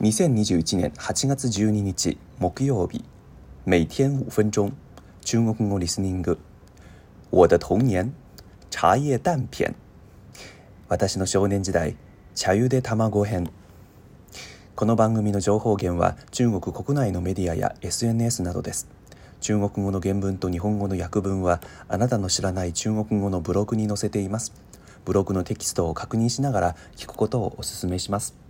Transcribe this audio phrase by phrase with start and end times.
[0.00, 3.04] 2021年8月12日木曜日
[3.64, 4.72] 每天5分钟
[5.24, 6.36] 中国語リスニング
[7.30, 8.12] 我的童年
[8.70, 9.72] 茶叶蛋片
[10.88, 11.96] 私の少年時代
[12.34, 13.48] 茶ゆで卵編
[14.74, 18.88] この番組の情報源は中国国内のメディアや SNS などです
[19.40, 24.52] 中国語の原文と日本語の訳文はあなたの知らない中国語のブログに載せています
[25.04, 28.43] ブログのテキストを確認しながら聞くことをお勧めします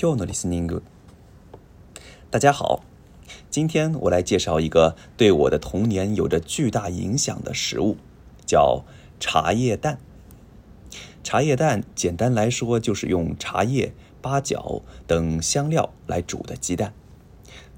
[0.00, 0.82] 听众，
[2.30, 2.82] 大家好，
[3.50, 7.98] 今天我来介绍一个对我的童年有着巨大影响的食物，
[8.46, 8.82] 叫
[9.20, 9.98] 茶叶蛋。
[11.22, 16.94] 茶叶蛋简单来说就是用茶叶、八角等香料来煮的鸡蛋。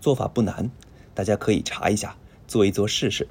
[0.01, 0.71] 做法不难，
[1.15, 2.17] 大家可以查一下，
[2.47, 3.27] 做一做试试。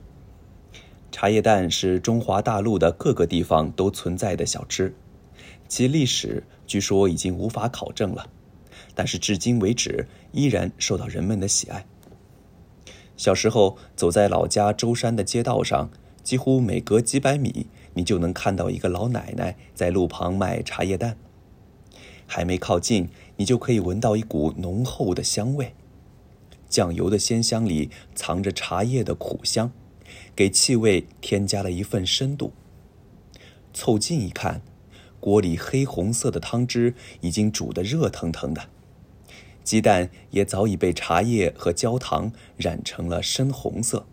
[1.13, 4.93] 茶叶蛋是中华大陆的各个地方都存在的小吃，
[5.69, 8.27] 其历史据说已经无法考证了。
[8.95, 11.85] 但是至今为止依然受到人们的喜爱。
[13.17, 15.91] 小时候走在老家舟山的街道上，
[16.23, 21.17] 几乎每隔几百米，你就能看到一个老奶奶在路旁卖茶叶蛋。
[22.25, 25.73] 还没靠近，你就可以闻到一股浓厚的香味。
[26.69, 29.71] 酱油的鲜香里藏着茶叶的苦香，
[30.33, 32.53] 给气味添加了一份深度。
[33.73, 34.61] 凑近一看，
[35.19, 38.69] 锅里黑红色的汤汁已经煮得热腾腾的。
[39.63, 44.05] 鸡蛋也早已被茶叶和焦糖染成了深红色。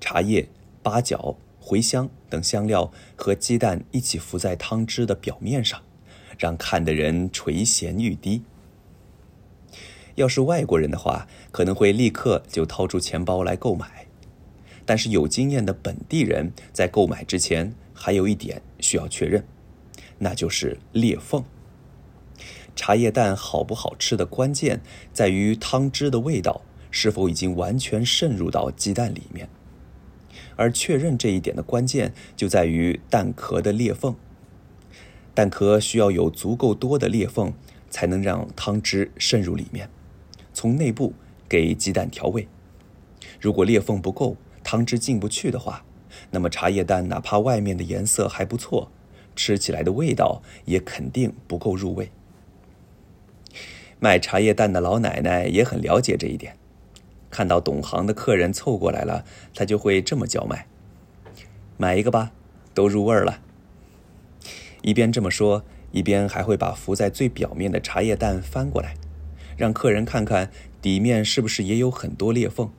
[0.00, 0.48] 茶叶、
[0.82, 5.80] 八角、茴香等香料和鸡蛋一起浮在汤汁的表面上，
[6.38, 8.42] 让看的人垂涎欲滴。
[10.16, 14.06] 要是外国人的话，可能会立刻就掏出钱包来购买。
[14.86, 19.42] 但是有经验的本地人在购买之前还有一点需要确认，
[20.18, 21.42] 那就是裂缝。
[22.76, 24.80] 茶叶蛋好不好吃的关键
[25.12, 29.48] 在于汤汁的味道是否已经完全渗入到鸡蛋里面，
[30.54, 34.14] 而确认这一点的关键就在于蛋壳的裂缝。
[35.34, 37.52] 蛋壳需要有足够多的裂缝，
[37.90, 39.90] 才能让汤汁渗入里面，
[40.52, 41.14] 从内部
[41.48, 42.46] 给鸡蛋调味。
[43.40, 45.84] 如果裂缝不够，汤汁进不去的话，
[46.30, 48.90] 那么茶叶蛋哪怕外面的颜色还不错，
[49.34, 52.10] 吃起来的味道也肯定不够入味。
[54.04, 56.54] 卖茶叶蛋的老奶奶也很了解这一点，
[57.30, 60.66] 看到懂行的客人凑过来了，她就会这么叫卖
[61.78, 62.30] ：“买一个吧，
[62.74, 63.40] 都入味了。”
[64.84, 68.92] 一边这么说，一边还会把浮在最表面的茶叶蛋翻过来，
[69.56, 70.50] 让客人看看
[70.82, 72.70] 底面是不是也有很多裂缝。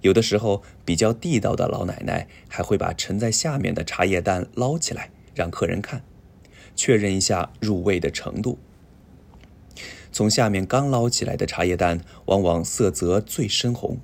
[0.00, 6.02] 有的时候，比较地道的老奶奶还会把沉在下面的茶叶蛋捞起来，让客人看，
[6.74, 8.58] 确认一下入味的程度。
[10.12, 13.98] 从下面刚捞起来的茶叶蛋，往往色泽最深红，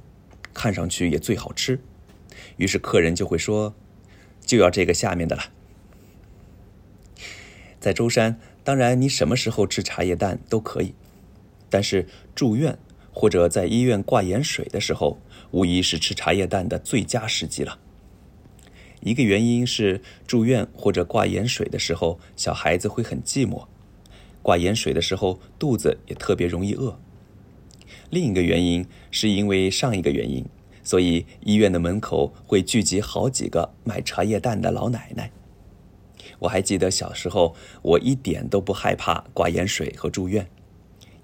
[0.53, 1.81] 看上去也最好吃。
[2.56, 3.75] 于是客人就会说
[4.44, 5.44] ：“就要这个下面的了。”
[7.81, 10.94] 在舟山，当然你什么时候吃茶叶蛋都可以，
[11.70, 12.78] 但是住院
[13.12, 15.19] 或者在医院挂盐水的时候，
[15.50, 17.78] 无疑是吃茶叶蛋的最佳时机了。
[19.00, 23.65] 一个原因是住院或者挂盐水的时候，小孩子会很寂寞。
[24.44, 27.00] 挂盐水的时候，肚子也特别容易饿。
[28.10, 30.44] 另一个原因是因为上一个原因，
[30.82, 35.33] 所以医院的门口会聚集好几个卖茶叶蛋的老奶奶。
[36.41, 40.47] 我还记得小时候，我一点都不害怕挂盐水和住院，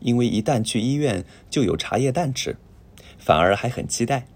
[0.00, 2.56] 因为一旦去医院就有茶叶蛋吃，
[3.18, 4.26] 反而还很期待。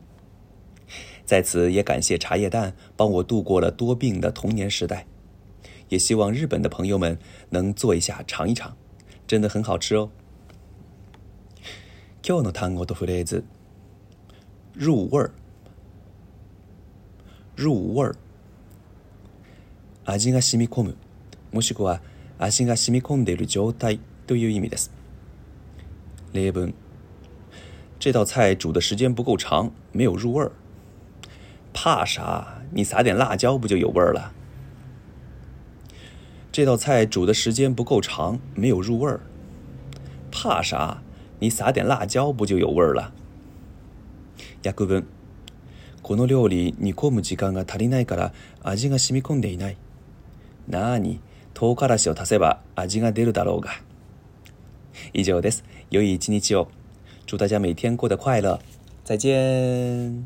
[1.24, 5.06] 在此也感谢茶叶蛋，帮我度过了多病的童年时代。
[5.88, 7.18] 也希望日本的朋友们
[7.50, 8.76] 能做一下尝一尝，
[9.26, 10.10] 真的很好吃哦。
[14.76, 15.30] 入味儿，
[17.54, 18.16] 入味儿。
[20.08, 20.96] 味が染み込む，
[21.52, 22.00] もしくは
[22.38, 24.90] 味が染み込んでる状態という意味です。
[26.32, 26.72] 例文：
[28.00, 30.50] 这道菜煮的时间不够长，没有入味儿。
[31.72, 32.62] 怕啥？
[32.72, 34.33] 你撒点辣椒不就有味儿了？
[36.54, 39.18] 这道菜煮的时间不够长，没有入味儿。
[40.30, 41.02] 怕啥？
[41.40, 43.12] 你撒点辣椒不就有味儿了？
[44.62, 45.04] 約文
[46.00, 49.76] この料理煮込む時間が足りないから味が染み込んでいない。
[50.68, 51.18] なに、
[51.54, 53.72] 唐辛子を足せば味が出るだろうが。
[55.12, 55.64] 以上です。
[55.90, 56.68] 良い一日を。
[57.26, 58.60] 祝大家每天过得快乐。
[59.02, 60.24] 再见。